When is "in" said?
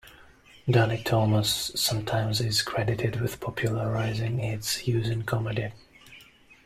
5.09-5.21